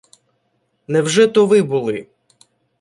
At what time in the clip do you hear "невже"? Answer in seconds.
0.87-1.27